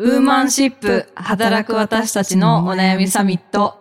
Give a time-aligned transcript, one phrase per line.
[0.00, 3.80] ウーマンシップ働く私たちのお悩みサミット。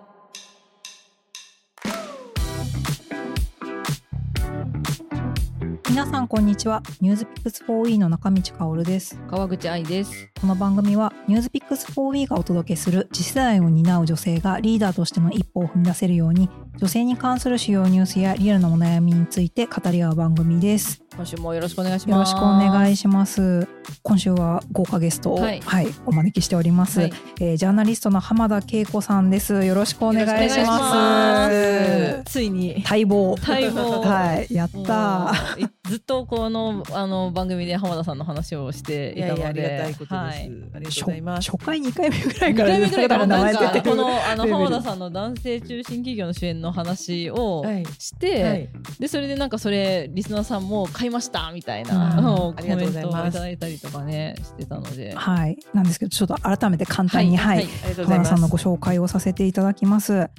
[5.87, 10.31] 皆さんこんにちはニュースピックス 4E の中道香です川口愛です。
[10.39, 21.01] この番組はニュースピックス 4E がお届けする次世代を担う女性がリーダーとしての一歩を踏み出せるように女性に関する主要ニュースやリアルなお悩みについて語り合う番組です。
[21.15, 22.29] 今週もよろしくお願いしよろます。
[22.29, 22.93] しくお願い。
[22.93, 23.67] いします
[24.03, 27.13] 今週は豪華ゲストを、ははいいお招きしております、はい。
[27.41, 29.65] えージャーナリストの浜田恵子さんです。
[29.65, 32.21] よろしくお願いしまます。
[32.25, 32.83] ついに。
[32.87, 33.35] 待望。
[33.37, 34.01] 待望。
[34.01, 34.53] はい。
[34.53, 35.33] やった
[35.89, 40.39] ずっとこのあの番組で浜田さんの話をしていいやいやあたので、りがたいことです。
[40.39, 40.45] はい。
[40.45, 41.51] ありがとう初ございます。
[41.51, 43.35] 初回2回目ぐらい2からか
[43.71, 48.69] らこのあの 浜田さんの男性中心企業の主演の話をはいして、はい。
[48.99, 51.89] でそれでなんかそれリスナーさんも買いましたみたいうん。
[51.89, 53.09] な、ありがとうございます。
[53.09, 55.57] コメントをいただいたりとかねしてたので、はい。
[55.73, 57.67] なんですけどちょっと改めて簡単にはい。
[57.95, 60.29] 浜田さんのご紹介をさせていただきます。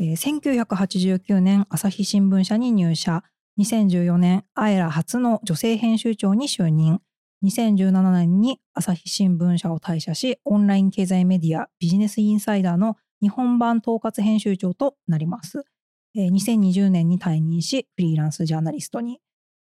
[0.00, 3.24] えー1989年朝日新聞社に入社。
[3.58, 7.00] 2014年アエラ初の女性編集長に就任
[7.44, 15.62] 2017年に朝日新聞社を退社しオンライン経済メディアビジネスインサイダーの日本版統括編集長となります。
[16.16, 19.20] えー2020年に退任しフリーランスジャーナリストに。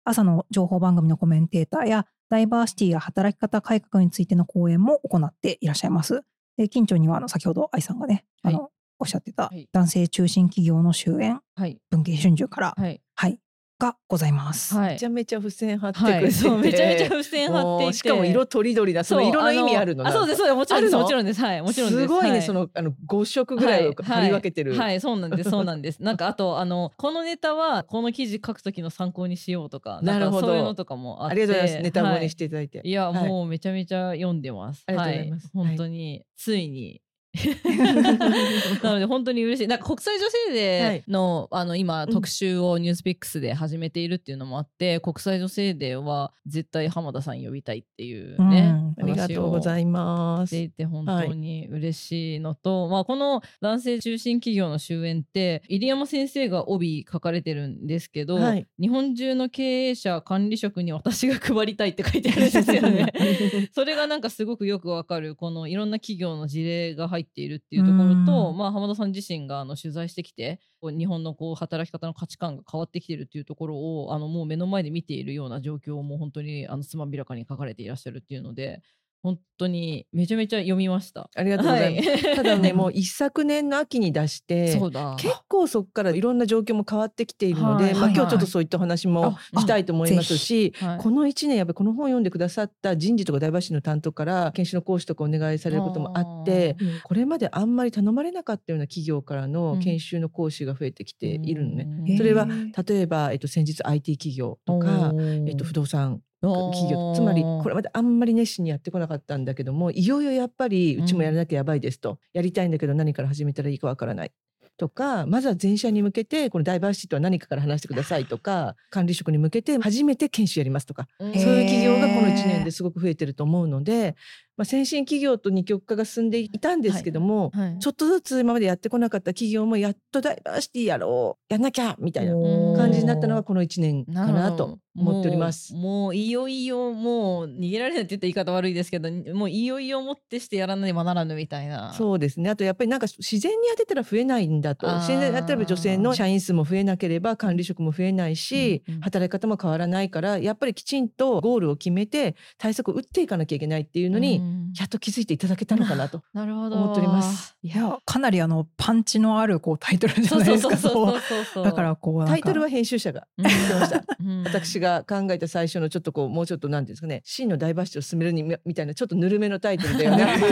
[0.05, 6.23] 朝の情報番組のコメンテーターやダイバーシティや働き方改革についての講演も行っていらっしゃいます。
[6.57, 8.55] で近所にはあの先ほど愛さんがね、はい。
[8.55, 9.69] あのおっしゃってたはい。
[9.73, 11.79] 男性中心企業の終焉はい。
[11.91, 13.01] 文藝春秋から、はい。
[13.15, 13.39] はい、
[13.83, 14.75] がございます。
[14.75, 14.93] はい。
[14.93, 19.05] めちゃめちゃ付箋貼ってくはい、れてて、 そうめちゃめちゃ付箋貼ってしかも色とりどりだ。
[19.05, 20.57] その色の意味あるのあそうですそうです。
[20.57, 20.97] もちろんです。
[20.97, 21.41] もちろんです。
[21.41, 22.03] はいもちろんです。
[22.03, 22.43] すごいね、はい。
[22.43, 24.73] そのあの五色ぐらいを貼り分けてる。
[24.73, 26.01] はい、はいそうなんですそうなんです。
[26.03, 30.39] なんかあとあのこのネタはこの記事書くときの参考にしようとかなるほど。
[30.39, 31.33] んかそういうのとかもあって。
[31.33, 31.83] ありがとうございます。
[31.83, 32.81] ネタはい語にしていただいて。
[32.85, 32.91] い。
[32.91, 33.29] や、はい。
[33.29, 34.85] もうめちゃめちゃ読んでます。
[34.87, 35.51] ありがとうございます。
[35.55, 37.01] は本当に、ついに。
[38.83, 39.69] なので本当に嬉しい。
[39.69, 48.73] なんか国際女性デーの、あの今特集をニュースピックスで始めているっていうのもあって、国際女性デーは絶対浜田さん呼びたいっていうね。
[48.77, 50.63] うんありがとうございいますして。
[50.63, 63.13] いて本当に嬉しいのと、まあこの男性中心企業の終焉って入山先生が帯書かれてるんですけど、はい日本中の経営者管理職に私が配りたいって書いてあるんですよね。
[63.73, 78.83] それがなんかすごくよくわかるこのいろんな企業の事例が入っているっていうところと、うんまあ、浜田さん自身があの取材してきて日本のこう働き方の価値観が変わってきているっていうところをあのもう目の前で見ているような状況をもう本当にあのつまびらかに書かれていらっしゃるっていうので
[79.23, 81.31] 本当にめちゃめちゃ読みました。
[81.37, 82.09] ありがとうございます。
[82.11, 84.73] はいただね、 もう一昨年の秋に出して。
[85.17, 87.95] 結構そこからいろんな状況も変わってきているので、はい。
[87.95, 88.15] まあ、はい。
[88.15, 90.99] 今日ちょっとそういったお話もあしたいと思いますし、はい。
[90.99, 101.87] この1年やっぱりこの本を読んでくださった人事とか大陪審の担当から研修の講師とかお願いされることもあってこれまであんまり頼まれなかったような企業からの研修の講師が増えてきているのね。
[102.09, 102.17] うん。
[102.17, 102.47] それは
[102.87, 105.13] 例えば、えっと、先日 IT 企業とか、
[105.47, 114.33] えっと、不動産企業つまりこれまであんまり熱心にやってこなかったんだけどもいよいよやっぱりうちもやらなきゃやばいですと、やりたいんだけど何から始めたらいいかわからない。
[114.83, 121.33] とかまずは全社に向けてこのダイバーシティとは何かから話してくださいとか管理職に向けて初めて研修やりますとかうん。
[121.35, 122.47] そういう企業がこの1へー。
[122.49, 124.17] 年ですごく増えてると思うので、
[124.57, 127.79] まあ、先進企業と二極化が進んでいたんですけども、はい。
[127.79, 132.35] ちょっとずつ今までやってこなかった企業もやっとダイバーシティやろうやんなきゃみたいな
[132.77, 135.75] 感じになったのがこの1年かなと思っております。
[135.75, 141.93] もういよいよもう逃げられないって言った言い方悪いですけどもういよいよもってしてやらねばならぬみたいな。
[141.95, 142.51] そうですね。
[142.51, 144.87] あとやっぱりなんか自然にやってたら増えないんだと。
[144.99, 149.01] 自然にやってれば女性の社員数も増えなければ管理職も増えないし、うんうん。
[149.01, 156.77] 働き方も変わらないからやっぱりきちんとゴールを決めて対策を打っていかなきゃいけないっていうのに、うんやっと気づいていただけたのかなと なるほど。
[156.77, 157.57] 思っております。
[157.63, 163.45] いやかなりあのパンチのあるこうタイトルじゃないですかだからこうタイトルは編集者がうん。
[163.45, 164.05] 言ってました。
[164.21, 164.43] うん。
[164.45, 170.43] 私が考えた最初のちょっとこうもうちょっとなんていうんですかね真のダイバーシティを進めるにみみたいなちょっとぬるめのタイトルではなく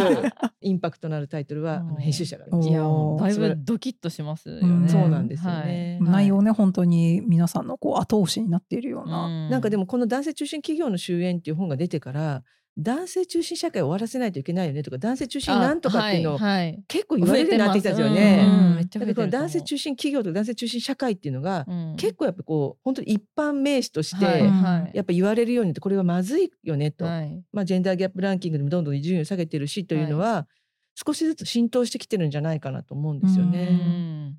[0.61, 2.83] インパクトのあるタイトルは編集者がおいや
[3.29, 5.99] だいぶドキッとしますようんねそうなんですよね。
[6.01, 6.11] はい。
[6.11, 9.51] 内容ね本当に皆さんのこう後押しになっているような、うん。
[9.51, 12.43] なんかでもこの男性中心企業の終焉っていう本が出てから
[12.77, 16.83] 男性中心社会を終わらせないといけないよねとか男性中心なんとかっていうのをあはいはい。
[16.89, 18.01] 結構言われるようになってきたんです。
[18.01, 18.47] よね。
[18.47, 18.77] うんうん。
[18.77, 19.31] めっちゃだ増えてると思う。
[19.31, 21.97] からこの男性中心企業と男性中心社会っていうのがうん。
[21.97, 24.97] 結構やっぱこう本当に一般名詞としてはいはい。
[24.97, 27.05] やっぱ言われるようになってこれはまずいよねと。
[27.05, 27.43] はい。
[27.53, 30.47] まあ、ジェンダーギャップランキングでもどんどん順位を下げてるしというのは、
[30.95, 33.69] 少しずつ浸透してきてるんじゃないかなと思うんですよね。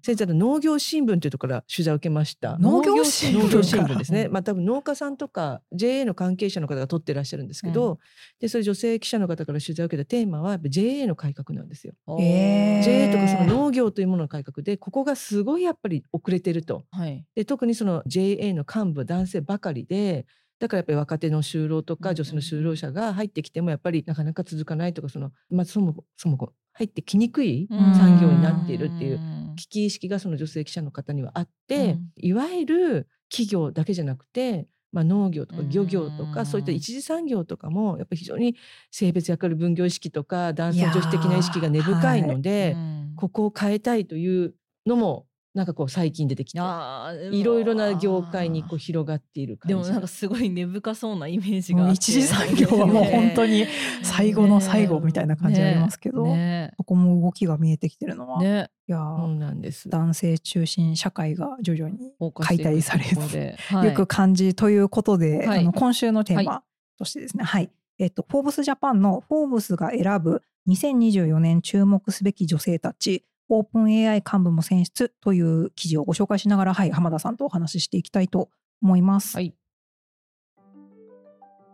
[0.03, 2.57] 先生農業新聞というところから取材を受けました。
[2.59, 4.27] 農業新聞ですね。
[4.29, 7.97] まあ多分農家さんとか JA の関係者の方が取ってらっしゃるんですけど、うん、
[8.39, 11.93] でそれ女性記者の方から取材を受けたテーマは JA の改革なんですよ。
[12.07, 16.83] JA とかその農業というものの改革でここがすごいやっぱり遅れてると。
[16.91, 20.25] はい、で特にその JA の幹部男性ばかりで
[20.61, 26.37] だからやっぱり若手の就労とか女性の就労者が入ってきてもやっぱりなかなか続かないとかその、まあ、そもそも
[26.73, 29.19] 入ってきにくい産業になっているっていう
[29.55, 38.57] 危機意識がその女性記者の方にはあって、いわゆる企業だけじゃなくてまあ、農業とか漁業とかそういった一次産業とかもやっぱり非常に
[38.91, 42.75] 性別役割分業意識とか男性女子的な意識が根深いので、
[43.15, 44.53] ここを変えたいという
[44.85, 53.65] のもなんかこう最近出てきていろいろな業界にこう広がっているでもなんかすごい根深そうなイメージが一次産業はもう本当に
[54.01, 59.89] 最後の最後みたいな感じありますけど、ねね、そこも動きが見えてきてるのは、ね、いやそうなんです。
[59.89, 66.63] 男性中心社会が徐々に解体される、はい、よく感じということで、はい、あの今週のテーマ
[66.97, 78.49] としてですね、はい、はい、えっと、フォーブスジャパンのフォーブスが選ぶ2024年注目すべき女性たちオープン AI 幹部も選出という記事をご紹介しながら、はい、浜田さんとお話ししていきたいと
[78.81, 79.35] 思います。
[79.35, 79.53] はい、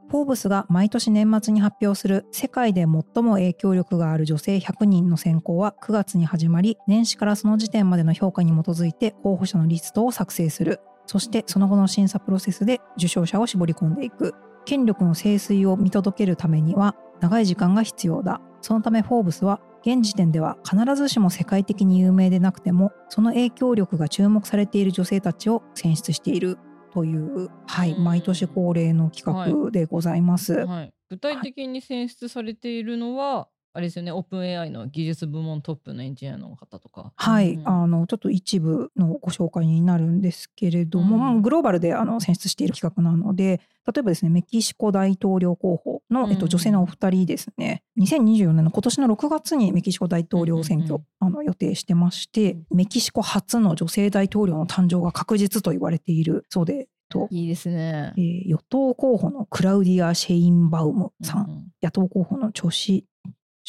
[0.09, 10.79] フォーブスが毎年年末に発表する世界で最も影響力がある女性100人の選考は9月に始まり、年始からその時点までの評価に基づいて候補者のリストを作成する。
[11.05, 14.33] そしてその後の審査プロセスで受賞者を絞り込んでいく。
[14.65, 18.41] 権力の清水を見届けるためには長い時間が必要だ。
[18.67, 26.57] そのためフォーブスは現時点では必ずしも世界的に有名でなくてもその影響力が注目されている女性たちを選出している
[26.93, 30.51] という、はい、毎年恒例の企画でございます。
[30.51, 33.47] はいはい、具体的に選出されているのは、
[33.77, 34.11] あれですよね。
[34.11, 37.13] オープン AI の技術部門トップのエンジニアの方とか。
[37.15, 57.27] はい、うん、あのちょっと一部のご紹介になるんですけれども、うん、グローバルであの選出している企画なので例えばですねメキシコ大統領候補の、えっと、女性のお二人ですね、うん、2024年の今年の6月にメキシコ大統領選挙、うんうん、あの予定してまして、メキシコ初の女性大統領の誕生が確実と言われているそうでと。
[57.31, 63.05] いいですね、えー、与党候補のクラウディア・シェインバウムさん、うんうん、野党候補のチョシ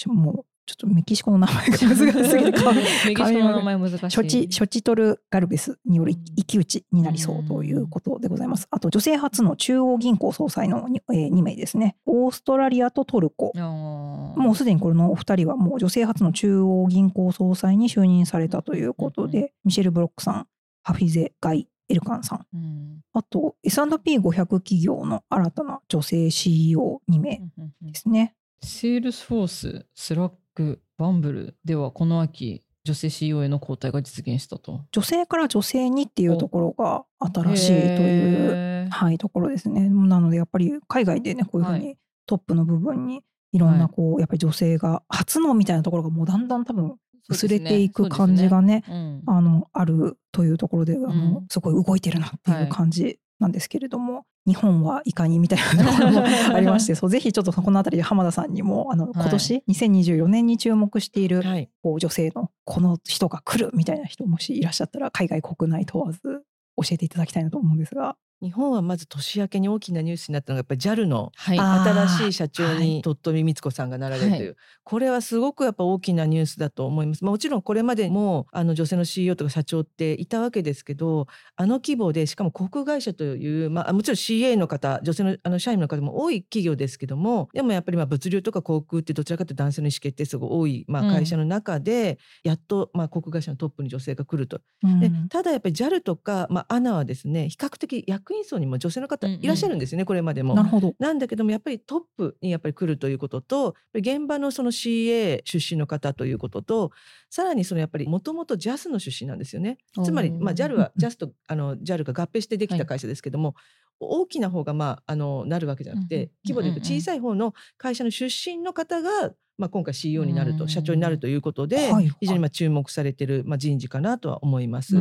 [0.06, 2.50] もうちょっとメキシコの名前が難しすぎて
[3.08, 3.98] メキシコの名前難しい。
[4.10, 8.68] ショチ、ショチトル・ガルベスによる一騎打ちになりそうということでございます。
[8.70, 11.96] あと、女性初の中央銀行総裁の 2,、えー、2名ですね。
[12.04, 13.52] オーストラリアとトルコ。
[13.56, 20.46] もうすでにこのお二人はもう女性初の中央銀行総裁に就任されたということで、ミシェル・ブロックさん、
[20.82, 27.40] ハフィゼ・ガイ・エルカンさん、うん、あと S&P500 企業の新たな女性 CEO2 名
[27.80, 28.34] ですね。
[28.62, 34.84] セールスフォース、スラック、バンブルではこの秋、女性 CEO への交代が実現したと。
[34.92, 39.88] 女性から女性にっていうところが新しいという、はい、ところですね。
[39.88, 41.96] なのでやっぱり海外でねこういうふうに
[42.26, 43.22] トップの部分に
[43.52, 46.96] いろんなこう、はい、やっぱり女性が初のみたいなところがもうだんだん多分
[47.28, 49.20] 薄れていく感じがね、ねね。
[49.26, 68.16] うん、あのあるというところであの、うん、すごい動いてるなっていう感じなんですけれども、日本はいかにみたいなところもありまして そうぜひちょっとこの辺りで浜田さんにもあの今年、はい、2024年に注目している、はい、こう女性のこの人が来るみたいな人もしいらっしゃったら海外国内問わず教えていただきたいなと思うんですが。
[68.40, 77.24] 日本はまず年明けに大きなニュースになったのがやっぱり JAL の新しい社長に鳥取光子さんがなられるという、はい、これはすごくやっぱ大きなニュースだと思います。
[77.24, 81.26] まあ、もちろんこれまでもあの女性の CEO とか社長っていたわけですけど
[81.56, 94.60] あの規模でしかも航空会社という、まあ、もちろん CA の方女性のあの社員の方も多い企業ですけどもでもやっぱりまあ物流とか航空ってどちらかというと男性の意思決定数が多い、まあ、会社の中で、やっとまあ航空会社のトップに女性が来ると。
[94.82, 100.54] うん、でただやっぱり JAL とか、まあ、ANA はですね比較的役員層にも女性の方いらっしゃるんですよね、うんうん、これまでも。
[100.54, 100.94] なるほど。
[100.98, 106.90] なんだけどもやっぱりトップにやっぱり来るということと現場のその CA 出身の方ということと
[107.30, 109.78] さらにそのやっぱりもともと JAS の出身なんですよね。
[110.04, 113.54] つまり、まあ、JAL は JAS とあの JAL が合併してできた会社ですけども、はい
[114.00, 124.96] 大きな方がまああのなるわけじゃなくて、規模でいうと小さい方の会社の出身の方がまあ、今回 CEO になると社長になるということで、非常にまあ注目されてる、まあ、人事かなとは思います。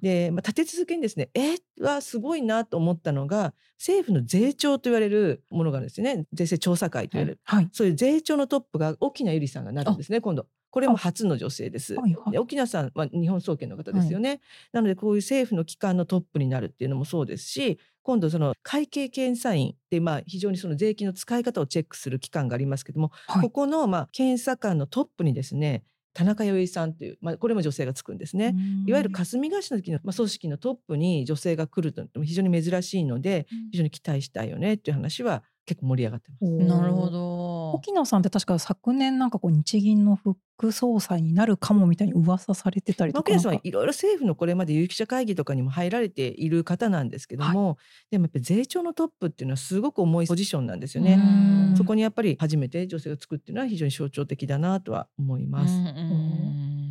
[0.00, 6.24] で、まあ、立て続けにですねえはすごいなと思ったのが政府の税調と言われるものがですね。
[6.32, 10.46] 税制調査会と言われる、はい、そういう税調のトップが沖縄ゆりさんがなるんですね今度。
[10.70, 11.94] これも初の女性です。
[11.94, 12.32] はいはい。
[12.32, 14.40] で沖縄さんは日本総研の方ですよね、
[14.72, 23.42] なのでこういう政府の機関のトップになるっていうのもそうですし今度その会計検査院ってまあ非常にその税金の使い方をチェックする機関がありますけども、はい。
[23.42, 25.82] ここのまあ検査官のトップにですね
[26.12, 28.54] 田中弥生さんという、まあ、これも女性がつくんですね。
[28.86, 36.44] いわゆる霞ヶ市の時の、まあ、組織のトップに女性が来るというのも非常に珍しいので非常に期待したいよねっていう話は結構盛り上がってます。
[36.44, 37.72] なるほど。
[37.72, 47.78] 沖野さんって確か昨年なんかこう日銀の副総裁になるかもみたいに噂されてたりまあ、とかなんか沖縄さんはいろいろ政府のこれまで有識者会議とかにも入られている方なんですけども、
[48.10, 51.14] でもやっぱり税調のトップっていうのはすごく重いポジションなんですよね。
[51.14, 55.76] うんそこにやっぱり初めて女性がつくっていうのは非常に象徴的だなとは思います。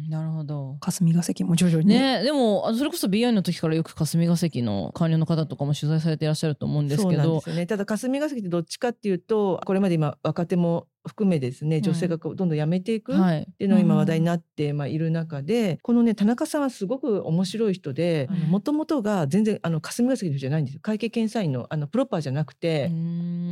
[0.10, 0.33] なるほど。
[0.80, 7.10] 霞が関も徐々に、ねでもそれこそ BI の時からよく霞が関の官僚の方とかも取材されていらっしゃると思うんですけど。
[7.10, 7.66] そうなんですよね。
[7.66, 13.46] ただ霞が関ってどっちかっていうとこれまで今若手も含めですね女性がどんどん辞めていくっはい。
[13.58, 18.40] ていうのが今話題になってまあいる中で、このね田中さんはすごく面白い人ではい。
[18.48, 20.80] もともとが全然あの霞が関の人じゃないんですよ。
[20.82, 22.92] 会計検査院のあのプロパーじゃなくて。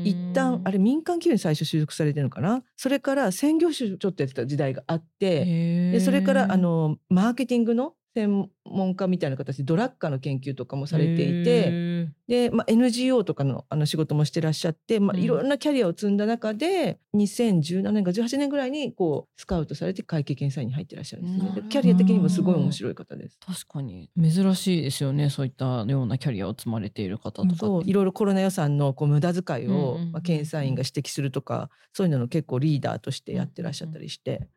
[0.03, 2.63] 一旦あれ民間企業に最初就職されてるのかな？
[2.75, 15.23] それから専業主婦ちょっとやってた時代があってでそれからあのマーケティングの専門家みたいな形でドラッカーの研究とかもされていてで、まあ、NGO とかのあの仕事もしてらっしゃって、まあ、うん。
[15.23, 21.63] いろんなキャリアを積んだ中で、2017年か18年ぐらいにこうスカウトされて会計検査院に入ってらっしゃるんですね。
[21.69, 23.39] キャリア的にもすごい面白い方です。
[23.39, 24.09] 確かに。
[24.21, 25.29] 珍しいですよね。
[25.29, 34.47] そういったようなキャリアを積まれている方とかいろいろコロナ予算のこう無駄遣いを、うんうんうんまあ、検査員が指摘するとかそういうのの結構リーダーとしてやってらっしゃったりして、うん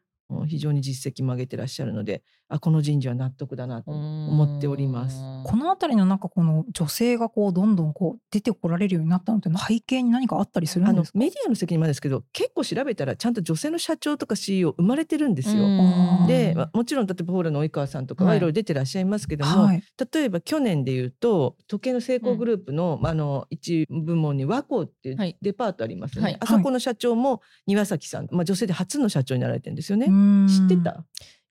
[0.46, 5.16] 非常に実績も上げてらっしゃるのであこの人事は納得だなと思っております。
[5.44, 11.18] このあたりのなんかこの女性がこうどんどんこう出てこられるようになったのって背景に何かあったりするあんですか？
[11.18, 15.62] のメディアの責任もですけど結構調べたらちゃんと女性の社長とか CEO 生まれてるんですよ。
[15.64, 16.26] うん。
[16.26, 18.38] で、まあもちろん例えばポーラの及川さんとかははい。
[18.38, 19.82] いろいろ出てらっしゃいますけども、はい、
[20.12, 25.30] 例えば去年で言うと時計の成功グループの,、あの一部門に和光っていはい。
[25.30, 26.36] うデパートありますよね、はい。
[26.40, 30.06] あそこの社長も庭崎さん、まあ、女性で初の社長になられてるんですよね。
[30.08, 30.46] うん。
[30.48, 31.04] 知ってた？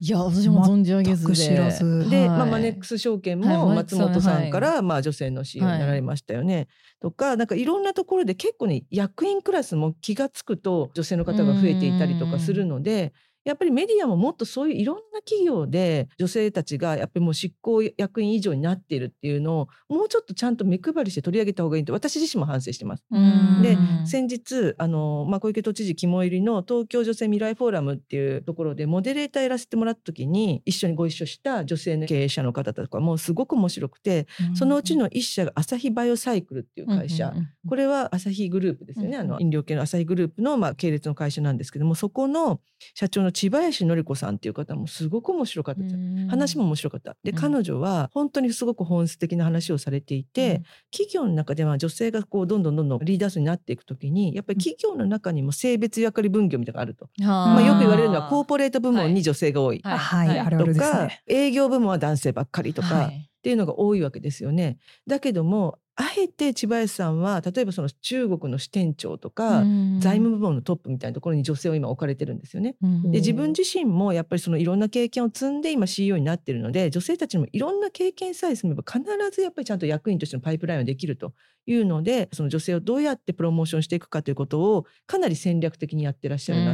[0.06, 1.56] いや私も存じ上げずで。
[1.56, 2.10] らず。
[2.10, 2.28] で、はい。
[2.28, 3.58] まあ、マネックス証券はい。
[3.58, 6.68] も松本さんかはら、まあ、女性の CEO になられましたよね。
[7.00, 13.14] とかなんかいろんなところで結構ね役員クラスも気が付くと女性の方が増えていたりとかするので。
[13.46, 23.04] やっぱりメディアももっとそういういろんな企業で女性たちがやっぱりもう執行役員以上になっているっていうのをもうちょっとちゃんと目配りして取り上げた方がいいと私自身も反省してます。
[23.12, 23.62] うん。
[23.62, 37.34] でうん先日あの、まあ、小池都知事肝入りの東京女性未来フォーラムっていうところでモデレーターやらせてもらった時に一緒にご一緒した女性の経営者の方とかもすごく面白くてそのうちの一社がアサヒバイオサイクルっていう会社、
[37.68, 42.60] これはアサヒグループですよね、うんあの飲料系のアサヒグループのまあ系列の会社なんですけどもそこの
[42.94, 45.96] 社長の千林典子さんっていう方もすごく面白かったです。
[46.30, 47.18] 話も面白かった。
[47.24, 50.62] で、うん彼女は本当にすごく本質的な話をされていて、
[50.92, 57.10] 企業の中では女性がこうどんどんどんどんリーダー層になっていくときにやっぱり企業の中にも性別役割分業みたいなのがあると。
[57.20, 59.82] ままあ、よく言われるのはコーポレート部門に女性が多い。
[59.84, 64.78] はいはいあるあとか、ね営業部門は男性ばっかりとか、はいっていうのが多いわけですよね。
[65.06, 69.64] だけどもあえて千林さんは例えばその中国の支店長とか、
[70.00, 72.78] 財務部門のトップみたいなところに女性を今置かれてるんですよね。
[72.82, 81.34] うんで自分自身もやっぱりそのいろんな経験を積んで今 CEO になってるので女性たちにもいろんな経験さえ積めば必ずやっぱりちゃんと役員としてのパイプラインはできると
[81.66, 86.72] いうのでその女性をどうやってプロモーションしていくかということをかなり戦略的にやってらっしゃるな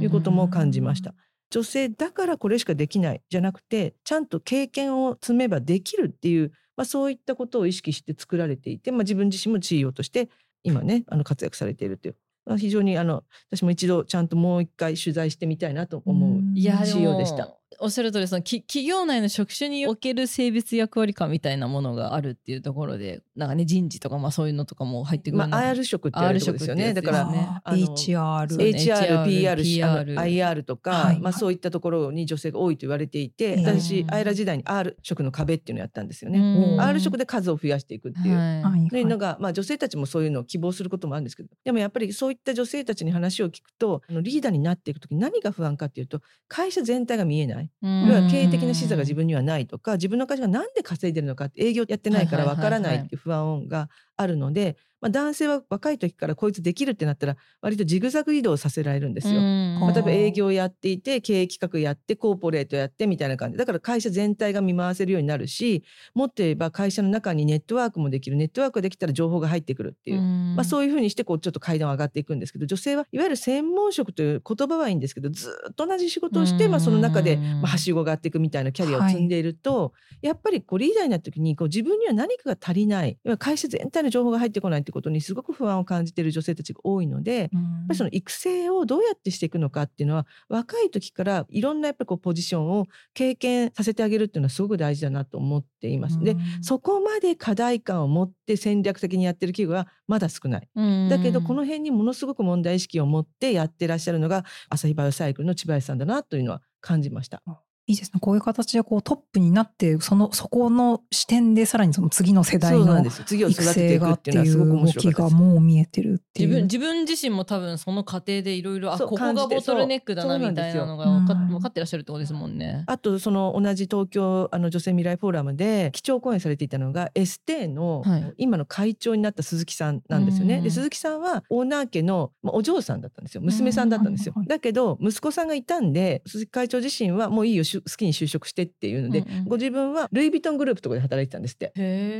[0.00, 1.14] ということも感じました。
[1.50, 10.28] 女性だからこれしかできないじゃなくてちゃんと経験を積めばできるっていう、まあ、そういったことを意識して作られていて、まあ、自分自身も CEO として
[10.62, 12.16] 今ねあの活躍されているという、
[12.46, 16.40] まあ、非常にあの私も一度ちゃんともう一回取材してみたいなと思う。
[16.86, 26.84] CEO もでしたおっしゃる通りそのき企業内の職種における性別役割感みたいなものがあるっていうところでなんかね人事とかまあそういうのとかも入ってくるまあ、のか R 職って言われるところですよね。
[26.86, 28.64] R だからね HR ね。
[28.64, 33.64] HR、PR、PR あの IR とか、はいまあ、そういったところに女性が多いと言われていて、ええ。
[33.64, 36.38] 私アイラ時代に R 職の壁っていうのをやったんですよね。
[36.38, 36.80] うん。
[36.80, 38.36] R 職で数を増やしていくっていう。
[38.36, 38.62] はい。
[38.62, 38.88] はい。
[38.88, 48.06] でのが、まあ、女性たちもそういうのを希望することもあるんですけどでもやっぱりそういった女性たちに話を聞くとリーダーになっていく時何が不安かっていうと会社全体が見えないうん。
[48.06, 53.88] 要は経営的な視座が自分にはないとか自分の会社が何で稼いでるのかって営業やってないからわからないっていう不安が
[54.20, 59.40] あるので、まあ、男性は若い時からこいつできるってなったら割とジグザグ移動させられるんですよ。
[59.40, 63.56] まあ、例えば営業やっていて経営企画やってコーポレートやってみたいな感じ。
[63.56, 65.82] だから会社全体が見回せるようになるし
[66.14, 68.36] もっと言えば会社の中にネットワークもできる。
[68.36, 83.18] ネットワークができたら情報が入ってくるっていう、まあ、そういうふうにしてこうちょっと階段を上がっていくんですけど女性はいわゆる専門職という言葉はいいんですけどずっと同じ仕事をして、まあ、その中で、まあ、はしごがあっていくみたいなキャリアを積んでいると、はい、やっぱりこうリーダーになった時にこう自分には何かが足りない。
[83.38, 87.58] 会社全体の情報が入ってこないってことにすごく不安を感じている女性たちが多いので、やっぱ
[87.90, 96.20] りその育成をどうやってしていくのかっていうのは若い時からいろんなやっぱりこうポジションを経験させてあげるっていうのはすごく大事だなと思っています。
[96.20, 100.68] でそこまで課題感を持って戦略的にやってる企業はまだ少ない。
[101.08, 107.42] だけどこの辺にものすごく問題意識を持ってやってらっしゃるのが朝日バイオサイクルの千林さんだなというのは感じました。
[107.90, 108.20] いいですね。
[108.20, 116.48] こういう形でこうトップになってそのそこの視点でさらにその次の世代の育成がっていう動きがもう見えてるっていう。
[116.48, 122.84] 自分自分自身も多分その過程でいろいろあここがボトルネックだなみたいなのが分かってらっしゃるってことですもんね。
[122.86, 128.04] あとその同じ東京あの女性未来フォーラムで基調講演されていたのがエステの、
[128.36, 130.60] 今の会長になった鈴木さんなんですよね。
[130.60, 134.34] で鈴木さんはオーナー家の、まあ、お嬢さんだったんですよ娘さんだったんですよ。
[134.46, 141.72] だけど息子さんがいたんで鈴木会長自身はもういいよ好きに就職してっていうので、うんうん、ご自分はルイ・ヴィトングループとかで働いてたんですって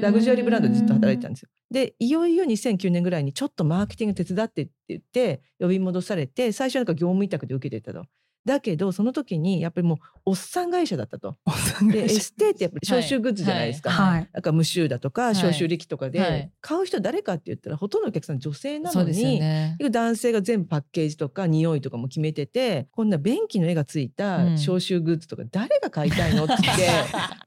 [0.03, 1.49] ラグジュアリーブランドでずっと働いてたんですよ。
[1.71, 8.05] でいよいよ2009年ぐらいにちょっとマーケティング手伝ってって言って呼び戻されて最初なんか業務委託で受けてたと。
[8.45, 11.37] だけどその時にやっぱりもうおっさん会社だったと。
[11.91, 13.91] でエステってやっぱり消臭グッズじゃないですか。
[13.91, 26.89] はい、なんか無臭だとか消臭力とかで、買う人誰かって言ったらほとんどのお客さん女性なのに、ね、男性が全部パッケージとか匂いとかも決めててこんな便器の絵がついた消臭グッズとか誰が買いたいのって言って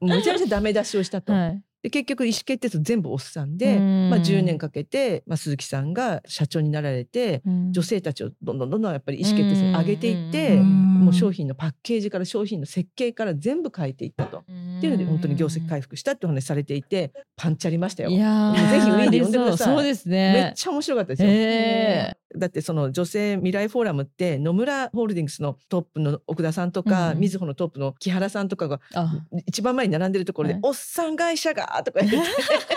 [0.00, 1.32] めちゃめちゃダメ出しをしたと。
[1.32, 14.38] はいで結局意思決定と全部おっさんで、まあ、10年かけて、まあ、鈴木さんが社長になられて、女性たちをどんどんどんどんやっぱり意思決定性上げていって、もう商品のパッケージから商品の設計から全部変えていったと。
[14.38, 18.08] っていうので本当に業績回復したってお話されていてパンチありましたよ。
[18.08, 19.76] いやぜひウィーで読んでください。
[19.76, 20.32] そうですね。
[20.32, 22.24] めっちゃ面白かったですよ。
[22.36, 28.80] だってその女性未来フォーラムって野村ホールディングスのトップの奥田さんとか、うん、みずほのトップの木原さんとかが
[29.46, 32.30] 一番前に並んでるところで「おっさん会社が」とか言って。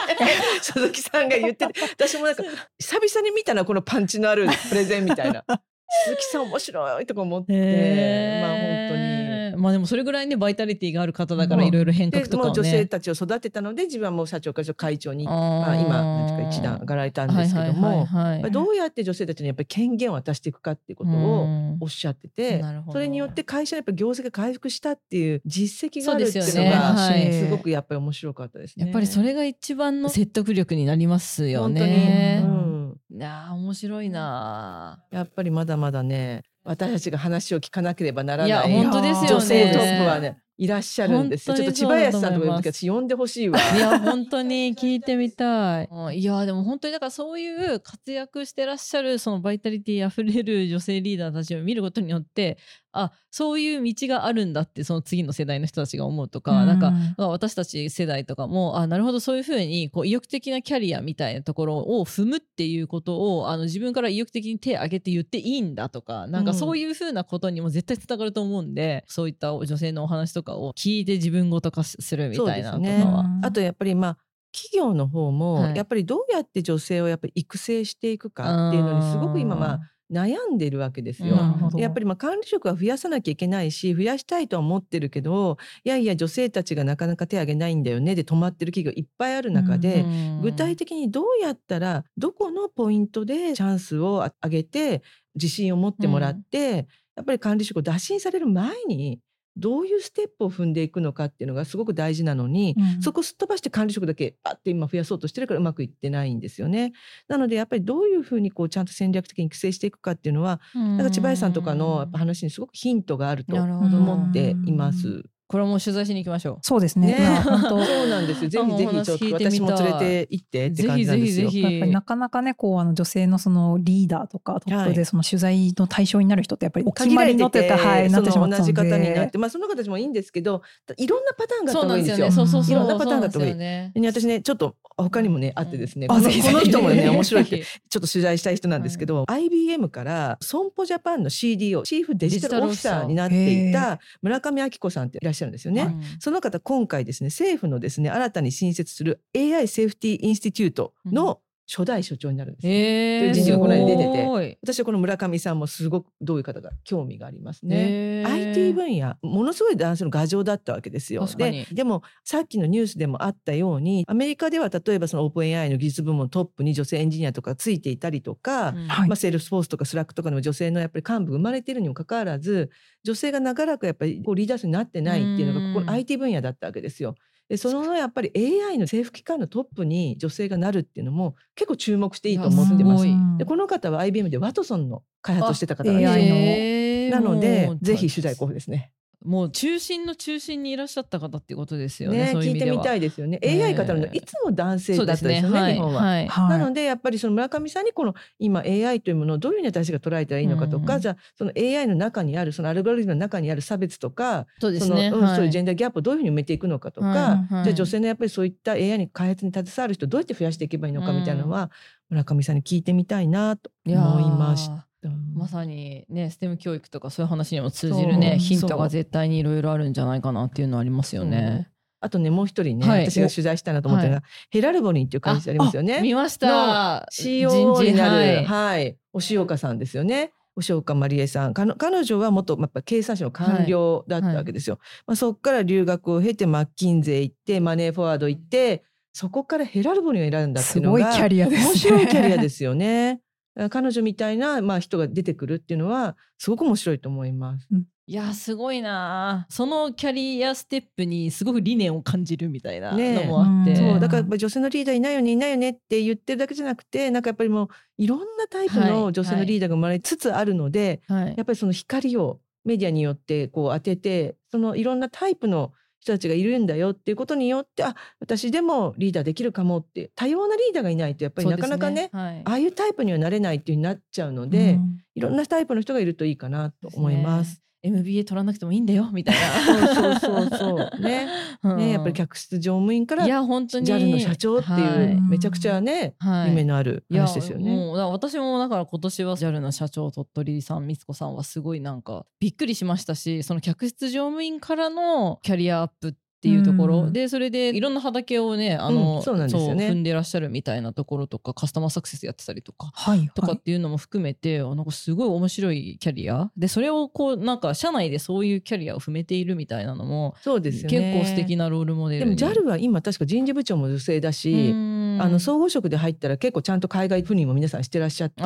[0.62, 1.74] 鈴木さんが言ってて。
[1.92, 2.44] 私もなんか
[2.80, 5.44] 久々に見たなこのパンチのあるプレゼンみたいな。
[6.06, 8.42] 鈴木さん面白いとか思って。
[8.42, 9.27] まあ本当に。
[9.58, 18.08] まあでもそれぐらいねバイタリティがある方だからいろいろ変革とか、ね、女性たちを育てたので自分はもう社長から会長にまあ、今なんていうか一段上がられたんですけども、
[18.52, 21.48] どうやって女性たちにやっぱり権限を渡していくかっていうことを
[21.82, 26.70] おっしゃってて、それによって会社のやっぱ業績が回復したっていう実績があるっていうのがす,、ね。
[26.70, 28.86] はい、すごくやっぱり面白かったですね。
[28.86, 31.80] やっぱりそれが一番の説得力になりますよね。
[31.80, 32.68] 本当に、うん。
[33.10, 41.56] いや面白いなやっぱりまだまだね私たちが話を聞かなければならない本当ですよ、ね、女性トップはねいらっしゃるんですよ。
[41.56, 43.60] ちょっと千林さんとか私呼んでほしいわ。
[43.76, 45.90] いや本当に聞いてみたい。
[46.18, 52.58] いやでも本当にだからそういう活躍してらっしゃるそのバイタリティあふれる女性リーダーたちを見ることによって
[52.92, 56.94] あそういう道があるんだってその次の世代の人たちが思うとか、うん、なんか
[57.28, 73.24] 私たち世代とかもあなるほどそういうふうにこう意欲的なキャリアみたいなところを踏むっていうことをあの自分から意欲的に手を挙げて言っていいんだとかなんかそういうふうなことにも絶対つながると思うんで、うん、そういった女性のお話とかを聞いて自分ごと化するみたいなとかは。
[73.24, 74.18] ね、あとやっぱりまあ
[74.54, 79.80] 企業の方もやっぱりどうやって女性をやっぱり育成していくかっていうのにすごく今まあ
[80.12, 81.36] 悩んでるわけですよ。
[81.76, 90.06] やっぱりまあ管理職は増やさなきゃいけないし増やしたいとは思ってるけどいやいや女性たちがなかなか手挙げないんだよねで止まってる企業いっぱいある中で、
[90.42, 95.02] 具体的にどうやったらどこのポイントでチャンスを上げて
[95.36, 99.20] 自信を持ってもらって、やっぱり管理職を打診される前に
[99.58, 106.94] どういうステップを踏んでいくのかっていうのがすごく大事なのに、うん、そこすっ飛ばして管理職だけパッて今増やそうとしてるからうまくいってないんですよね。
[107.28, 115.26] なのでやっぱりどういうふうにこうちゃんと戦略的に育成していくかっていうのは、うん、なんか千葉さんとかのやっぱ話にすごくヒントがあると思っています。
[115.48, 116.58] これも取材しに行きましょう。
[116.62, 117.08] そうですね。
[117.08, 117.18] ね。
[117.46, 118.50] そうなんですよ。
[118.50, 121.50] ぜひぜひちょっと私も連れて行ってって感じなんですよ。
[121.50, 130.62] やっぱりなかなかね、こうあの女性のそのリーダーとかトップでその取材の対象になる人ってやっぱりお決まりのというか、はい、なってしま同じ方になって、まあその方たちもいいんですけど、
[130.98, 132.32] いろんなパターンがあった方がいいんですよ。
[132.32, 133.56] そうそうそういろんなパターンがあった方がいい。
[133.56, 145.96] ね、私ね、ちょっと他にもねあってですね、この人もね面白いって ちょっと取材したい人なんですけど、IBM から損保ジャパンの CDO チーフデジタルオフィサーになっていた村上明子さんっていらっしゃるんですよね。
[146.20, 152.74] その方今回ですね政府のですね新たに新設する AI セーフティーインスティテュートの初代所長になるんですよ。
[152.74, 157.76] えー、という人事がこの間出てて私はこの村上さんもすごくどういう方か興味がありますね。
[157.78, 161.22] へー IT 分野ものすごい男性の牙城だったわけですよ。
[161.26, 172.70] 確かにででもさっきのニュースでもあったようにアメリカでは例えばそのオープン AI の技術部門トップに女性エンジニアとかついていたりとか、うんはいまあ、セールスフォースとかスラックとかでも女性のやっぱり幹部が生まれているにもかかわらず
[173.04, 177.16] 女性が長らくやっぱりこうリーダー層になってないっていうのがここうんの IT 分野だったわけですよ。
[177.50, 183.06] でそのやっぱり AI の政府機関のトップに女性がなるっていうのも結構注目していいと思ってます。
[183.38, 188.92] でこの方は IBM でワトソンの開発をしてた方なんあですなのでぜひ取材候補ですね。
[189.26, 192.34] もう中心の中心にいらっしゃった方っていうことですよね。
[192.34, 193.40] ね聞いてみたいいですよね。
[193.42, 194.96] ね AI 語るのいつも男性。
[195.06, 196.02] だったですよねはい日本は。
[196.02, 205.10] はいはいなのでやっぱりその村上さんにこの今 AI というものをどういうふうに私が捉えたらいいのかとか、うんじゃあその AI の中にあるそのアルゴリズムの中にある差別とか、そうですね。
[205.10, 211.72] そのうんはいそういうジェンダーギャップをどういうふうに埋めていくのかとか、じゃあ女性のやっぱりそういった AI に開発に携わる人どうやって増やしていけばいいのかみたいなのは、
[212.10, 214.87] 村上さんに聞いてみたいなと思いました。
[215.36, 221.70] まさにね、ステム教育とかそういう話にも通じるね、ヒントが絶対にいろいろあるんじゃないかなっていうのはありますよね。
[222.00, 226.00] あとねもう一人ね、はい私が取材したいなと思ったのが、ヘラルボニーっていう会社ありますよね。
[226.02, 227.08] 見ました。
[227.12, 230.32] CEO になる、人事はい、押岡さんですよね。
[230.58, 234.80] 押岡まりえさん彼女は元やっぱ経産省の官僚だったわけですよ。
[235.06, 241.66] まあ、そこから留学を経てマッキンゼー行ってマネーフォワード行ってそこからヘラルボニーを選んだっていすごいうのがキャリアですね。
[241.68, 243.22] 面白いキャリアですよね。
[243.70, 247.68] 彼女みたいな、まあ、人が出てくるっていうのはすごく面白いと思います。
[248.10, 253.78] いやすごいなそのキャリアステップにすごく理念を感じるみたいなのもあって、うん。
[253.78, 257.68] そうだから女性のリーダーいないよねいないよねって言ってるだけじゃなくてなんかやっぱりもう
[257.98, 258.92] いろんなタイプはい。
[258.92, 261.34] の女性のリーダーが生まれつつあるので、はい。
[261.36, 272.42] やっぱりその光をメディアによってこう当ててそのいろんなタイプの人たちがいるんだよっていうことによってあ私でもリーダーできるかもって多様なリーダーがいないとやっぱりなかなかねそうですはい。
[272.46, 274.98] ああいうタイプにはなれないっていうになっちゃうので、うん。
[275.16, 277.62] いろんなタイプの人がいるといいかなと思います。
[277.84, 279.94] MBA 取らなくてもいいんだよみたいな。
[279.94, 281.28] そうそうそう ね。
[281.64, 281.78] うん。
[281.78, 283.86] ねやっぱり客室乗務員からいや本当に。
[283.86, 285.22] JAL の社長っていう、はい。
[285.22, 286.50] めちゃくちゃね、はい。
[286.50, 287.76] 夢のある話ですよね。
[287.76, 297.14] もう私もだから今年は JAL の社長鳥取さん光子さんはすごいなんかびっくりしましたしその客室乗務員からのキャリアアップっていうところ、うん。
[297.14, 299.90] でそれでいろんな畑をねあの、うんそうなんですよね。
[299.90, 302.92] 踏んでらっしゃるみたいなところとかカスタマーサクセスやってたりとか。
[302.94, 306.52] はいとかはいっていうのも含めて、あなんかすごい面白いキャリア。
[306.56, 311.14] でそれをこうなんか社内でそういうキャリアを踏めているみたいなのもそうですよね。
[311.14, 314.74] 結構素敵なロールモデでも JAL は今確か人事部長も女性だし、
[315.20, 318.46] ああの総合職で入ったら結構ちゃんと海外赴任も皆さんしてらっしゃってあ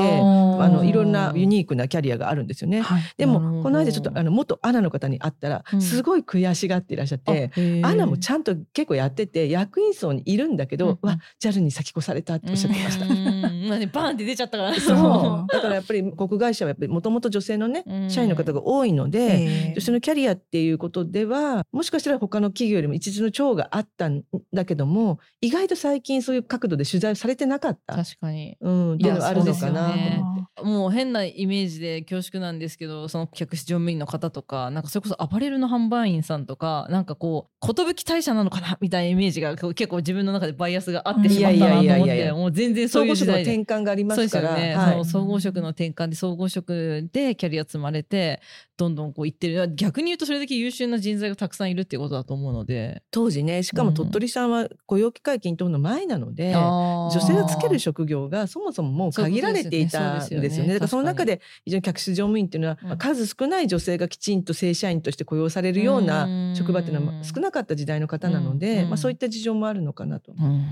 [0.70, 2.82] のいろんなユニークなキャリアがあるんですよね。
[2.82, 3.02] はい。
[3.18, 5.82] でもこの間ちょっとあの元アナの方に会ったらうん。
[5.82, 7.52] すごい悔しがっていらっしゃって、
[7.84, 11.10] アナもちゃんと結構やってて役員層にいるんだけど、うんうん。
[11.10, 13.06] わ JAL に先越されたっておっしゃってました。
[13.06, 14.76] うんまあねバーンって出ちゃったから。
[14.80, 15.48] そう。
[15.54, 18.10] だからやっぱり国会社はやっぱりもともと女性のねうん。
[18.10, 28.58] 社員の方が多いので、えー女性のキャリアっていうことではもしかしたら他の企業よりも一時の長があったんだけども意外と最近そういう角度で取材をされてなかった、確かに。
[28.60, 29.90] うん、っていうのがあるのかな。
[29.90, 30.42] と思って。
[30.64, 48.42] もう変なイメージで恐縮なんですけどその客室乗務員の方とかなんかそれこそアパレルの販売員さんとかなんかこう寿退社なのかなみたいなイメージが結構自分の中でバイアスがあってしまったなと思っいやいやいやいやてもう全然そういう時総合職の転換がありまそうですからよね、はいその総合職の転換で総合職でキャリア積まれて
[48.78, 60.40] どんどんこう行ってる逆に言うとそれだけ優秀な人材がたくさんいるっていうことだと思うので当時ねしかも鳥取さんは雇用機会均等の前なので、女女性がつける職業がそもそももう限られていたんですよね。
[60.40, 70.34] そういうことですよねだからその中で非常に客室乗務員っていうのは、うん数少ない女性がきちんと正社員として雇用されるような職場っていうのは少なかった時代の方なので、うんまあ、そういった事情もあるのかなと。
[70.34, 70.66] うん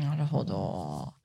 [0.00, 1.15] なるほどす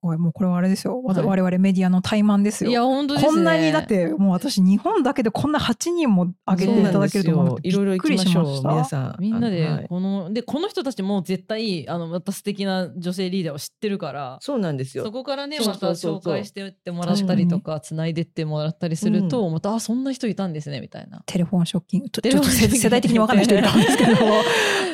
[0.00, 9.16] ごいもうこれはあれですよ、わはい我々メディアの怠慢ですよいや本当ですねこんなにだってもう私日本だけでこんな8人も挙げていただけると思ういろいろ行きましょう皆さん。
[9.18, 15.12] みんなあのはいでこの、でこの人たちも絶対あのまた素敵な女性リーダーを知ってるからそうなんですよそ。
[15.12, 21.22] こからねまた紹介してってもらったりとかつないでってもらったりすると、またあそんな人いたんですねみたいな。
[21.26, 24.10] テレフォンショッキングちょ テちょっと世世代的に分かんない人いると思うんですけど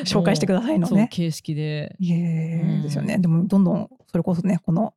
[0.19, 0.97] 紹介してくださいのね。
[0.99, 1.95] そう形式で。
[1.99, 3.17] いえですよね。
[3.17, 4.93] でもどんどんそれこそねこの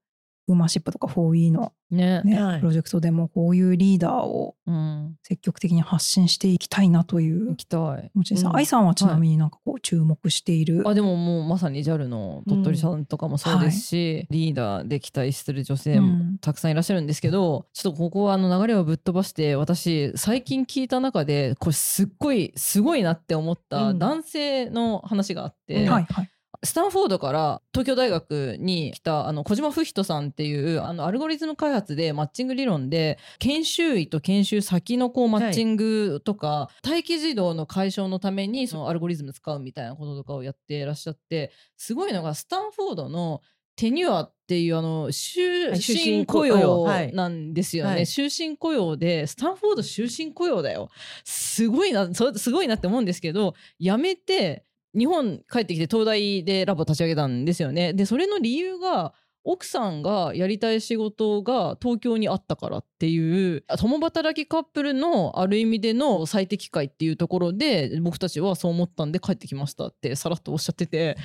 [0.50, 2.22] ウーマンシップとか 4E の、ね。
[2.24, 5.16] ねはいプロジェクトでもこういうリーダーをうん。
[5.22, 8.10] 積極的に発信していきたいなという行きたい。
[8.12, 8.46] 気持ちです。
[8.46, 26.30] うん愛さんはちなみになんかこう注目している、あでももうまさに JAL の鳥取さんとかもそうですし、リーダーで期待する女性もうんたくさんいらっしゃるんですけど、ちょっとここはあの流れをぶっ飛ばして私最近聞いた中でこれすっごいすごいなって思ったうん男性の話があって、うんはいはい。
[26.62, 43.40] スタンフォードから東京大学に来たあの小島不人さんっていうあのアルゴリズム開発でマッチング理論で研修医と研修先のこうマッチングとか、はい、待機児童の解消のためにそのアルゴリズム使うみたいなこととかをやってらっしゃってすごいのがスタンフォードの
[43.76, 50.90] テニュアっていうあの終身雇用なんですよね、はい、終身雇用でスタンフォード終身雇用だよ。
[51.24, 54.66] すごいなすごいなって思うんですけど辞めて
[54.96, 57.92] 日本帰ってきて東大でラボ立ち上げたんですよね。
[57.92, 71.16] でそれの理由が奥さんがやりたい仕事が東京にあったからっていう共働きカップルのある意味での最適解っていうところで僕たちはそう思ったんで帰ってきましたってさらっとおっしゃってて。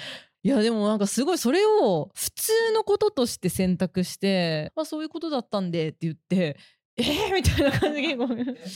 [0.43, 6.58] いやでもなんかすごいそれを普通のこととして選択してまあそういうことだったんでって言って
[6.97, 8.15] えー、みたいな感じで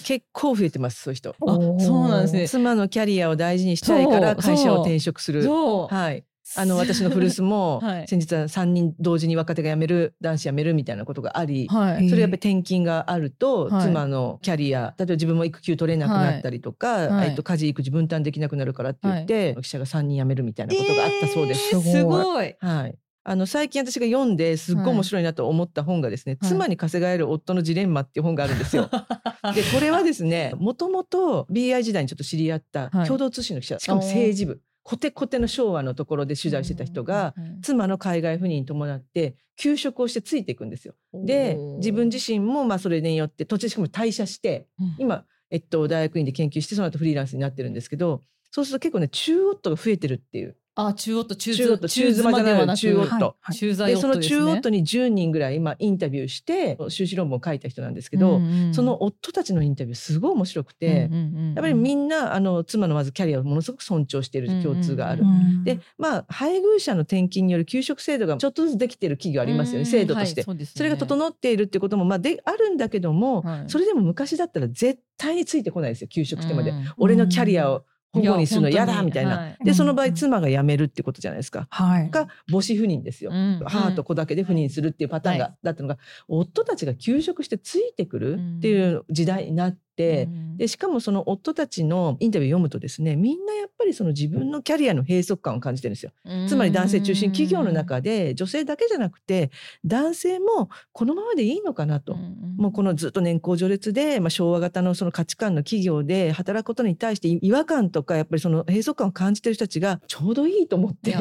[0.04, 0.56] 結構。
[0.56, 1.30] 増えてますそういう人。
[1.30, 1.36] あ
[1.80, 2.48] そうなんですね。
[2.48, 5.48] 妻のキャリアを大事にしたいから会社を転職する。
[5.50, 6.24] はい。
[6.56, 21.76] あの私の古巣も先日 は3人同時に若手が辞める男子辞めるみたいなことがあり、はい、それやっぱり転勤があると、妻のキャリア例えば自分も育休取れなくなったりとか、はい、えっと、家事育児分担できなくなるからって言って、記者が3人辞めるみたいなことがあったそうです。
[21.76, 22.96] えー、すごい、はい
[23.30, 28.90] あの最近私が読んですっごい面白いなと思った本がですね、はい、妻に稼がれる夫のジレンマっていう本があるんですよ。
[29.54, 40.96] でこれはですねもともと BI 時代にちょっと知り合った共同通信の記者、しかも政治部コテコテの昭和のところで取材してた人が、妻の海外赴任に伴って休職をしてついていくんですよ。
[41.14, 50.56] で自分自身もまあそれによって途中しかも退社して、今、えっと、大学院で研究してその後フリーランスになってるんですけどそうすると結構ね中夫が増えてるっていう。
[50.76, 58.40] あ中夫と中中夫中妻じゃない中夫と、中でその中夫に10人ぐらい今インタビューして修士論文を書いた人なんですけど、
[58.72, 61.10] その夫たちのインタビューすごい面白くて、
[61.56, 65.24] やっぱりみんなあの妻のまずキャリアをものすごく尊重している共通がある。
[65.64, 89.80] でまあ配偶者の転勤による給食制度がちょっとずつできている企業ありますよね、制度として、はいそれが整っているってこともまあであるんだけども、はい、それでも昔だったら絶対についてこないですよ給食してまで、うん、俺のキャリアを保護にするの嫌だみたいな、はい、でその場合妻が辞めるってことじゃないですか、はい、が母子不妊ですよ、うん、母と子だけで不妊するっていうパターンが、だったのが夫たちが休職してついてくるっていう時代になって。
[90.00, 96.12] でしかもその夫たちのインタビュー読むとですねみんなやっぱりその自分のキャリアの閉塞感を感じてるんですよ。
[96.48, 99.52] つまり男性中心企業の中で女性だけじゃなくて
[99.86, 102.16] 男性もこのままでいいのかなと。
[102.16, 111.16] もうこのずっと年功序列で、まあ、昭和型のその価値観の企業で働くことに対して違和感とかやっぱりその閉塞感を感じてる人たちがちょうどいいと思って。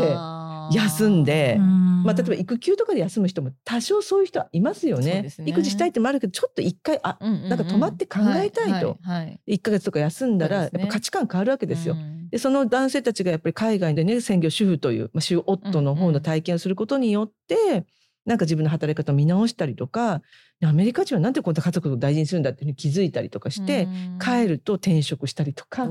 [0.70, 5.22] 休んで、まあ、例えば育休とかで休む人も多少そういう人はいますよね。
[5.38, 11.96] ね育児したいってもあるけどちょっと一回あ、なんか止まって考えたいと、はいはい、1ヶ月とか休んだら、やっぱ価値観変わるわけですよ。
[12.30, 17.86] でその男性たちがやっぱり海外でね専業主婦という、まあ、主夫の方の体験をすることによって、うんうん
[18.28, 20.20] なんか自分の働き方を見直したりとか
[20.62, 23.88] アメリカ人はなんでこんな家族を大事にするんだっていうに気づいたりとかして
[24.22, 25.88] 帰ると転職したりとか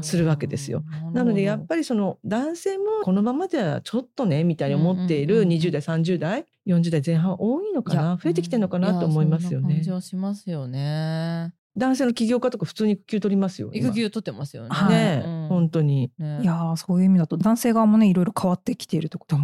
[0.00, 0.82] するわけですよ。
[1.12, 8.18] なのでやっぱりその男性もこのままではちょっとねみたいに思っている20代30代40代前半多いのかな？
[8.20, 9.74] 増えてきてるのかなと思いますよね。
[9.74, 11.54] 感じはしますよね。
[11.78, 13.70] 男性の起業家とか普通に育休取りますよ。
[13.72, 14.68] 育休取ってますよね。
[14.88, 16.10] ね、うん、本当に。
[16.18, 19.36] ね、いやそういう意味だと男性側もねいろいろ変わってきているってこと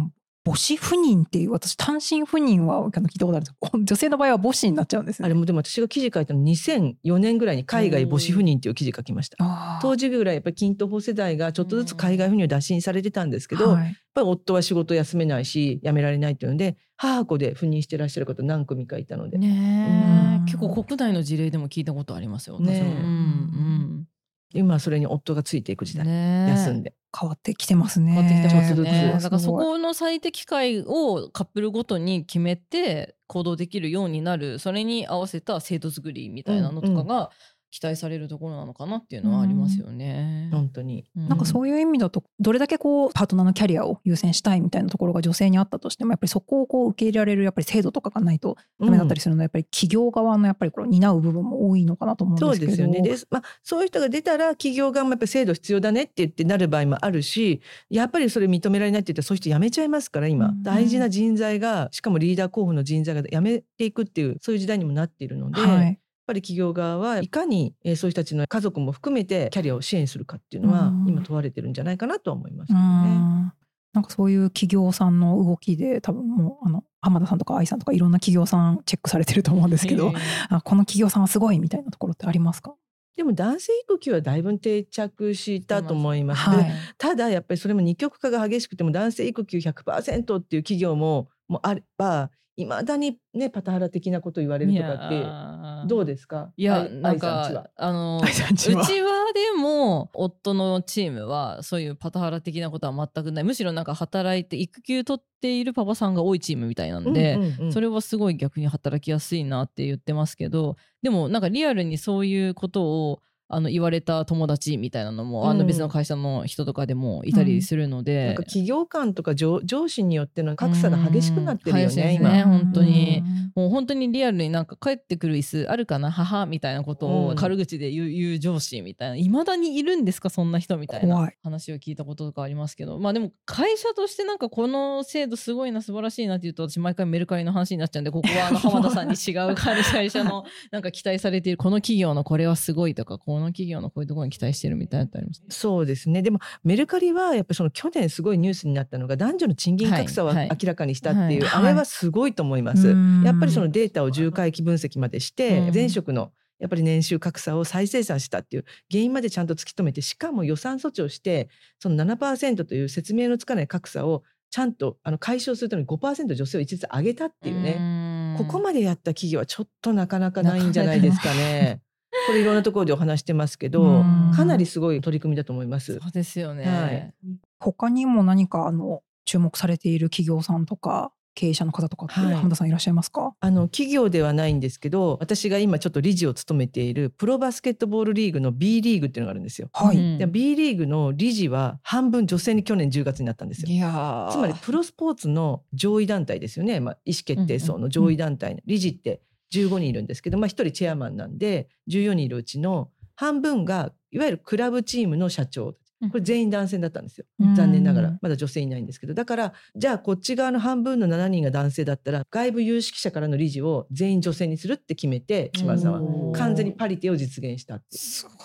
[0.45, 5.25] 母子不妊っていう私単身赴任は聞いたことあるんです女性の場合は母子になっちゃうんですね。
[5.25, 9.79] あれもでも私が記事書いたの2004年ぐらいに海外母子不妊っていう記事書きました。
[9.81, 19.39] 当時ぐらいやっぱり均等法世代がちょっとずつ海外赴任を打診されてたんですけど、はい、やっぱり夫は仕事休めないし辞められないっていうので母子で赴任してらっしゃる方何組かいたので。
[19.39, 24.07] ね、結構国内の事例でも聞いたことありますよね、うんうん
[24.53, 26.93] 今それに夫がついていく時代、休んで。
[27.17, 28.11] 変わってきてますね。
[28.11, 29.19] 変わってきてますね。
[29.21, 34.59] だからそこの最適解をカップルごとに決めて行動できるようになる。
[34.59, 37.31] それに合わせた制度作りみたいなのとかが
[37.75, 40.47] 期待されるところなのかなっていうのはありますよね。
[40.53, 52.71] 本当に、なんかそういう意味だとどれだけこうパートナーのキャリアを優先したいみたいなところが女性にあったとしてもやっぱりそこをこう受け入れられるやっぱり制度とかがないとダメだったりするのは、やっぱり企業側のやっぱりこれ担う部分も多いのかなと思うんですけど。
[52.71, 57.59] そうですよねで、まあ、そういう人が出たら企業側もやっぱり制度必要だねって言ってなる場合もあるし
[57.89, 65.59] やっぱりそれ認められないって言ったらそういう人辞めちゃいますから今、うん、大事な人材がしかもリーダー候補の人材が辞めていくっていうそういう時代にもなっているので。
[65.59, 73.53] はいぱり企業側はいかに、えー、そういう人たちの家族も含めてキャリアを支援するかっていうのは今問われてるんじゃないかなと思いますけどね。
[73.93, 80.11] なんかそういう企業さんの動きで多分もうあの浜田さんとか愛さんとかいろんな企業さんチェックされてると思うんですけど、
[80.49, 82.75] あこの企業さんはすごいみたいなところってありますか？
[83.15, 86.49] でも男性育休はだいぶ定着したと思います。
[86.49, 86.57] はい。
[86.65, 96.53] でただやっぱりそれも二極化が激しくても男性育休100%っていう企業ももあればいまだにねパタハラ的なこと言われるとかってどうですか？
[96.55, 98.85] いや愛なんかあのうちは
[99.33, 103.43] でも夫のチームはそういうパタハラ的なことは全くない。
[103.43, 107.73] むしろなんか働いて育休取っているパパさんが多いチームみたいなんで、うんうんうん。
[107.73, 115.57] それはすごい逆に働きやすいなって言ってますけどでもなんかリアルにそういうことをあの言われた友達みたいなのも、あうん。
[115.59, 122.43] の別の会社の人とかでもいたりするので、なんか企業間とか上上司によっての格差が激しくなってるようんね。
[122.45, 123.21] 本当に。
[123.25, 123.51] うん。
[123.55, 127.27] もう本当にリアルになんか帰ってくる椅子あるかな母みたいなことうん。
[127.29, 129.15] を軽口で言う,、言う上司みたいな。
[129.15, 131.37] いまだにいるんですかそんな人みたい怖ない。
[131.43, 132.99] 話を聞いたこととかありますけど。
[132.99, 145.41] まあでも会社としてなんかこの制度すごいな素晴らしいなって言うと私毎回メルカリの話になっちゃうんでここはあの浜田さんに違う会社のなんか期待されているこの企業のこれはすごいとかこの企業のこういうところに期待してるみたいなのってあります？
[145.49, 146.21] そうですね。
[146.21, 150.49] でもメルカリはやっぱりその去年すごいニュースになったのが男女の賃金格差をはいはい。
[150.61, 151.63] 明らかにしたっていう、はい。
[151.65, 152.89] あれはすごいと思います。
[152.89, 153.23] うん。
[153.23, 155.73] やっぱりそのデータを重回帰分析までして、うん。
[155.73, 171.81] 前職のやっぱり年収格差を再生産したっていう原因までちゃんと突き止めてしかも予算措置をしてその7%という説明のつかない格差をちゃんとあの解消するために5%女性を一律上げたっていうね、ねここまでやった企業はちょっとなかなかないんじゃないですかね。
[172.27, 174.31] これいろんなところでお話してますけど、うん。
[174.35, 175.99] かなりすごい取り組みだと思います。
[175.99, 177.13] そうですよね、はい。
[177.59, 182.33] 他にも何かあの注目されている企業さんとか経営者の方とかってはい。
[182.33, 189.69] 浜田さんいらっしゃいますか、あの企業ではないんですけど私が今ちょっと理事を務めているプロバスケットボールリーグの B リーグっていうのがあるんですよ。
[189.73, 190.17] はい、うん。
[190.17, 193.67] で B リーグの理事は半分女性に去年10月になったんですよ。
[193.69, 194.31] いやー。
[194.31, 199.21] つまりプロスポーツの上位団体ですよね、まあ、意思決定層の上位団体、理事って
[199.59, 205.75] 15人いるんですけど、まあ、1人チェアマンなんで14人いるうちの半分がいわゆるクラブチームの社長。
[206.11, 207.25] これ全員男性だったんですよ。
[207.39, 207.55] うん。
[207.55, 208.17] 残念ながら。
[208.21, 209.13] まだ女性いないんですけど。
[209.13, 216.37] だからじゃあこっち側の半分の7人が男性だったら外部有識者からの理事を全員女性にするって決めて島田さんは。
[216.37, 217.85] 完全にパリティを実現したって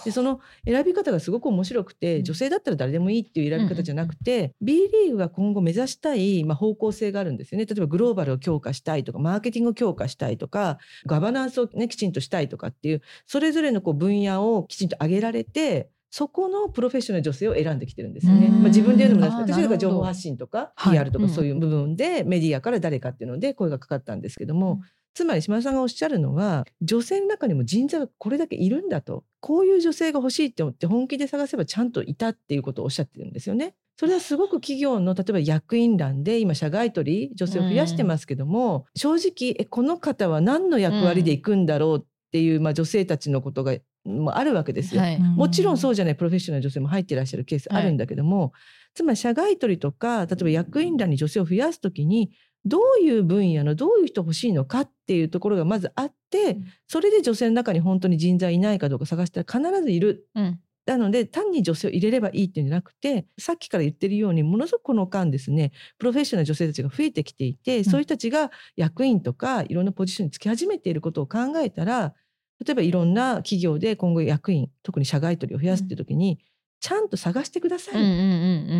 [0.05, 2.25] でその選び方がすごく面白くて、うん。
[2.25, 7.67] 女性だったら誰でもいいっていう選び方じゃなくて、B リーグが今後目指したい、まあ、方向性があるんですよね。
[7.67, 18.47] 例えばグローバルを強化したいとかマーケティングを強化したいとかガバナンスを、ね、きちんとしたいとかっていうそれぞれのこう分野をきちんと上げられてそこのプロフェッショナル女性を選んできてるんですよね。
[18.47, 18.53] うん。
[18.55, 20.93] まあ、自分で言うのもなんですけど私が情報発信とかはい。
[20.93, 21.31] PR とかうん。
[21.31, 24.81] そういう部分でメディアから誰かっていうので声がかかったんですけども、うん
[25.15, 29.25] つまり島田さんがおっしゃるのは女性の中にも人材がこれだけいるんだと。
[29.41, 33.75] こういう女性が欲しいって思って本気で探せばちゃんといたっていうことをおっしゃってるんですよね。
[33.99, 45.03] それはすごく企業の例えば役員欄で今社外取り女性を増やしてますけども、正直えこの方は何の役割で行くんだろうっていう、まあ、女性たちのことがもあるわけですよ。
[45.03, 45.19] はい。
[45.19, 46.17] もちろんそうじじゃない。
[46.17, 47.45] プロフェッショナル女性も入っていらっしゃる。
[47.45, 48.53] ケースあるんだけども、
[48.95, 52.31] つまり社外取りとか例えば役員欄に女性を増やすときに
[52.65, 56.65] どういう分野のどういう人欲しいのかっていうところがまずあって、うん。
[56.87, 60.27] それで女性の中に本当に人材いないかどうか探したら必ずいる。
[60.35, 60.61] うん。
[60.87, 72.15] なので単に女性を入れればいいっていうんじゃなくてさっきから言ってるようにものすごくこの間ですねプロフェッショナル女性たちが増えてきていて、そういう人たちが役員とかいろんなポジションにつき始めていることを考えたら
[72.65, 76.39] 例えばいろんな企業で今後役員特に社外取りを増やすっていう時に、
[76.81, 77.97] ちゃんと探してくださいっ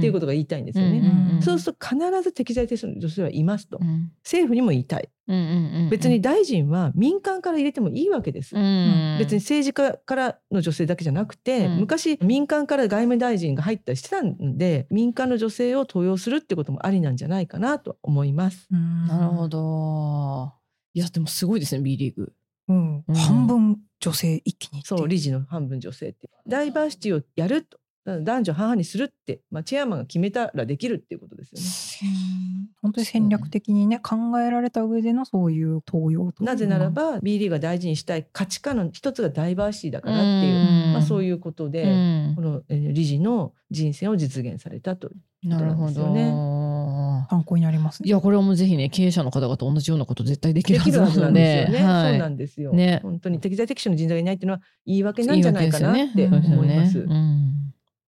[0.01, 0.99] ていうことが言いたいんですよね。
[0.99, 4.13] うんそうすると必ず適材適所の女性はいますと、うん。
[4.23, 5.09] 政府にも言いたい。
[5.27, 9.17] うんうんうん別に大臣は民間から入れてもいいわけです、うん。
[9.19, 11.77] 別に政治家からの女性だけじゃなくて、うん。
[11.81, 18.69] 昔民間から外務大臣が入ったりしてたんで民間の女性を登用するってこともありなんじゃないかなと思います。
[18.71, 20.53] なるほど。
[20.93, 22.33] いやでもすごいですね B リーグ
[22.71, 23.05] うん。
[23.07, 23.15] うん。
[23.15, 27.79] 半分女性一気にそう理事の半分女性ってダイバーシティをやると。
[28.07, 32.71] 男女半々にするって、まあ、チェアマンが決めたらできるっていうことですよね。
[32.81, 40.93] 本当に戦略的にね考えられた上でのそういう登用となぜならば B リーグが大事にしたい価値観の一つがダイバーシティだからっていう、うん。
[40.95, 42.33] まあ、そういうことで、うん。
[42.37, 45.11] このえー理事の人選を実現されたと。
[45.43, 45.89] なるほど。
[45.89, 48.09] ことなんですよ参考になりますね。
[48.09, 51.79] いやこれはもうぜひね経営者の方々同じようなこと絶対できるはずなのんですよね。
[51.79, 52.73] ではいそうなんですよ。
[52.73, 53.01] ね。
[53.03, 56.51] 本当に適材適所の人材がいないっていうのは言い訳なんじゃないかなって思います。
[56.53, 57.50] そうですよねうん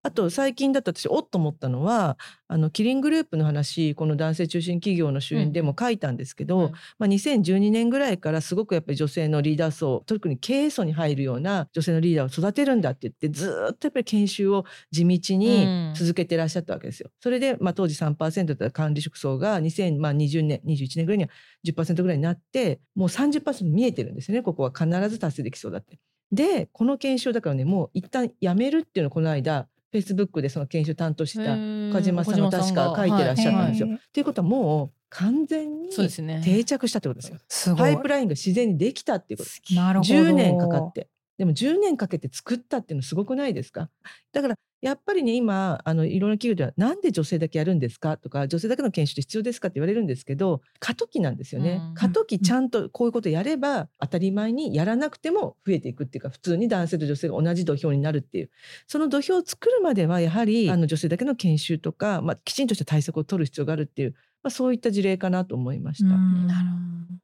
[0.05, 17.11] あと最近だと私おっと思ったのはあのキリングループの話この男性中心企業の主演でも書いたんですけど、うんまあ、2012年ぐらいからすごくやっぱり女性のリーダー層特に経営層に入るような女性のリーダーを育てるんだって言ってずーっとやっぱり研修を地道に続けてらっしゃったわけですよ。
[17.21, 21.31] それで、まあ、当時3%だった管理職層が2020年21年ぐらいには
[21.65, 25.99] 10%ぐらいになってもう30%見えてるんですよねここは必ず達成できそうだって。
[26.33, 31.53] でこの研修だからねもう一旦やめるっていうのをこの間フェイスブックでその研修担当した
[31.91, 33.89] 岡島さんが確か書いてらっしゃったんですよ。
[33.89, 35.91] はいっていうことはもう完全に。
[35.91, 37.39] 定着したってことですよ。
[37.47, 39.75] すごいパイプラインが自然にできたっていうこと。
[39.75, 41.09] なるほど10年かかって。
[41.37, 43.91] でも10年かけて作ったっていうのすごくないですか？
[44.33, 48.17] だからやっぱりね今あのいろんな企業ではなんで女性だけやるんですか？
[48.17, 49.69] とか女性だけの研修って必要ですか？
[49.69, 51.81] って言われるんですけど過渡期なんですよね。
[51.91, 51.95] うん。
[51.95, 58.51] 過渡期ちゃんとこういうことやれば当たり前にやらなくても増えていくっていうか普通に男性と女性が同じ土俵になるっていう。
[58.89, 66.15] その土俵を作るまではやはりあの女性だけの研修とか、まあ、きちんとした対策を取る必要があるっていう、まあ、そういった事例かなと思いました。
[66.15, 66.69] うんなる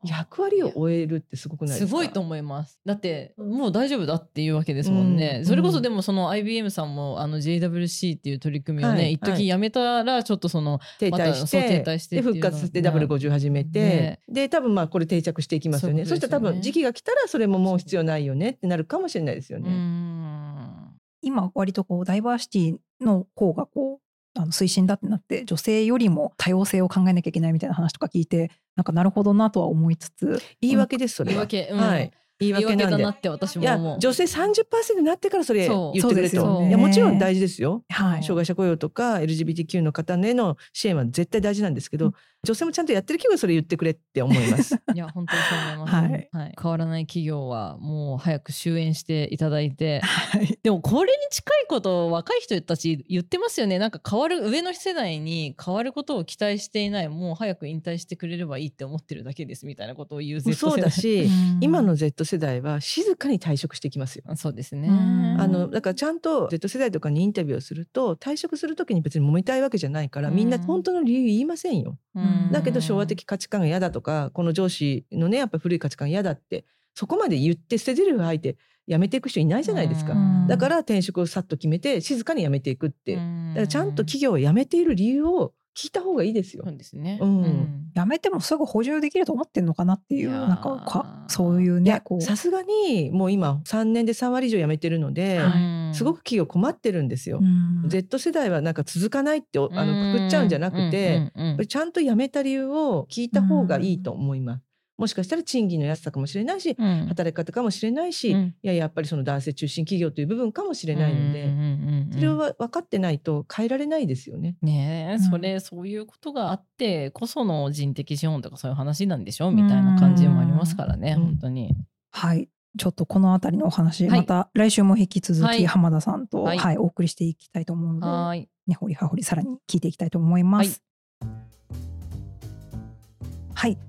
[0.05, 1.89] 役割を終えるってすごくないですか？
[1.89, 2.79] すごいと思います。
[2.87, 5.39] だってもう大丈夫だっていうわけですもんね。
[5.41, 5.45] うん。
[5.45, 14.21] それこそでもその IBM さんもあの JWC っていう取り組みをね、はい一時やめたらちょっとその停滞して停滞して復活してダブル50始めて、ね。
[14.29, 16.03] で多分まあこれ定着していきますよね。
[16.03, 16.05] ね。
[16.05, 19.69] そうしたら多分時期が来たらそれももう必要ないよねってなるかもしれないですようね。
[19.69, 20.95] ん。
[21.23, 24.01] 今割とこうダイバーシティの方がこう
[24.35, 30.41] あの推進だってなって女性よりも多様性を考えなきゃいけないみたいな話とか聞いてなんかなるほどなとは思いつつ。
[30.61, 31.47] 言い訳ですそれは。
[31.47, 31.81] 言い訳、うん。
[31.81, 32.77] はい言い訳。
[32.77, 33.99] だなって私いやも思う。
[34.01, 36.67] 女性30%になってからそれ言ってくれと。
[36.67, 37.83] いやもちろん大事ですよ。
[37.89, 38.23] はい。
[38.23, 42.15] 障害者雇用とか LGBTQ の方への支援は絶対大事なんですけど、うん。
[42.45, 44.77] 女性もちゃんとやってる企業はそれ言ってくれって思います。
[44.95, 46.55] いや本当にそう思います、はい。
[46.61, 50.01] 変わらない企業はもう早く終焉していただいて。
[50.01, 50.59] はい。
[50.63, 53.81] でもこれに近いことを若い人たち言ってますよね。
[53.81, 57.09] なんか変わる上の世代に変わることを期待していない。
[57.09, 60.71] もう早く引退してくれればいいって思ってるだけですみたいなことを言う Z 世代。
[60.73, 61.59] そうだし、うん。
[61.61, 64.25] 今の Z 世代は静かに退職してきますよ。
[64.37, 71.99] そうですねうんあのだからちゃんと Z 世代とかにインタビューをすると退職する時に別に揉めたいわけじゃないからみんなうん本当の理由言いませんよ。
[72.15, 76.65] うんだけど昭和的価値観が嫌だとかこの上司のねやっぱ古い価値観嫌だって
[76.95, 78.57] そこまで言って捨て台詞吐いて
[78.89, 80.13] 辞めていく人いないじゃないですか。
[80.13, 83.17] うんだから転職をさっと決めて静かに辞めていくって。
[83.17, 86.65] だからちゃんと企業を辞めている理由を聞いた方がいいですよ。
[86.67, 86.77] そう。
[86.77, 87.91] ですね、うん。
[87.95, 97.39] やめてもすぐ補充できると思ってんのかなっていうなんかかそういういやねさすがにもう今3年で3割以上辞めてるので、うんすごく企業困ってるんですよ。
[97.41, 97.45] う
[97.87, 97.89] ん。
[97.89, 101.33] Z 世代はなんか続かないっておあのくくっちゃうんじゃなくて、
[101.67, 104.68] ちゃんと辞めた理由を聞いた方がいいと思います。
[104.99, 107.07] もしかしたら賃金の安さかもしれないし、うん。
[107.09, 108.55] 働き方かもしれないし、うん。
[108.63, 114.57] いややっぱりその男性中心企業という部分かもしれないので、うんうんうんうんそれは分かってないと変えられないですよね。
[114.61, 115.21] ねえ、うん。
[115.21, 119.53] それそういうことがあってこその人的資本とかそういう話なんでしょ？
[119.53, 121.25] みたいな感じもありますからね、うん。
[121.25, 121.77] 本当に。
[122.11, 122.49] はい。
[122.77, 124.21] ちょっとこのあたりのお話、はい。
[124.21, 125.59] また来週も引き続はい。
[125.59, 128.49] き浜田さんと、ははいいお送りしていきたいと思うので、はーい。
[128.67, 130.83] ねほりはほりさらに聞いていきたいと思います。
[131.21, 131.31] はい、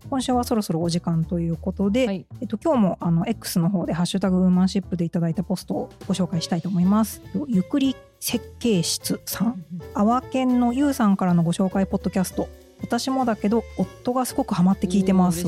[0.10, 2.26] 今週はそろそろお時間ということで、はい。
[2.42, 7.22] えっと今日もあの X の方でハッシュタグウーマンシップでいただいたポストをご紹介したいと思います。
[7.48, 9.64] ゆくり設計室さん、
[9.94, 10.60] あわけん。
[10.60, 12.50] のゆうさんからのご紹介ポッドキャスト。
[12.82, 15.46] 私もだけど夫がすごくハマって聞いてます。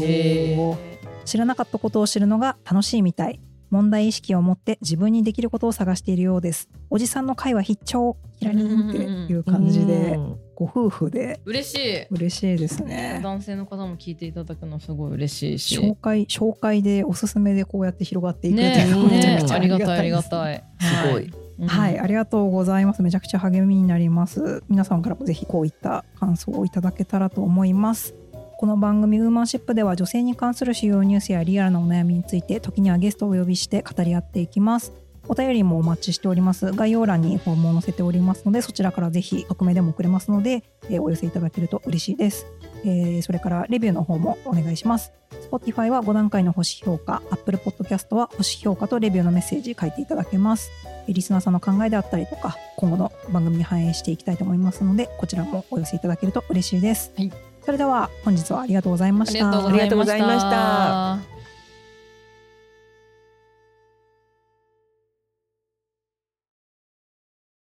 [1.26, 3.39] 知らなかったことを知るのが楽しいみたい。
[3.72, 6.69] 問題意識を持って自分にできることを探しているようです。
[6.89, 8.17] おじさんの会話必聴。
[8.38, 10.15] キラリンっていう感じで。
[10.15, 12.05] うんご夫婦で嬉しい。
[12.12, 15.80] 嬉しいですね男性の方も聞いていただくのすごい嬉しいし。
[15.80, 20.64] 紹介紹介でおすすめでこうやって広がっていくってねいうのがめちゃくちゃねありがたいありがたい。
[20.80, 21.34] すごい。
[21.59, 23.01] うんはい、ありがとうございます。
[23.01, 24.64] めちゃくちゃ励みになります。
[24.68, 28.14] 皆さんからもぜひこういった感想をいただけたらと思います。
[28.57, 34.93] この番組ウーマンシップでは女性に関する主要ニュースやリアルなお悩みについて時にはゲストをお呼びして語り合っていきます。
[35.32, 36.74] お便りもお待ちしております。
[36.74, 42.46] 概要欄にフォームを載せておりますので、そちらからぜひ匿名でも送れますので、えーお寄せいただけると嬉しいです。
[42.84, 45.14] えーそれからレビューの方もお願いします。
[45.50, 50.70] Spotify は5段階の星評価、Apple Podcast は星評価とレビューのメッセージ書いていただけます。
[51.08, 57.14] えーリスナーさんの考えであったりとか、今後の番組に反映していきたいと思いますので、こちらもお寄せいただけると嬉しいです。
[57.16, 57.32] はい
[57.64, 58.74] それでは本日はあり。
[58.74, 59.48] がとうございました。
[59.68, 61.41] ありがとうございました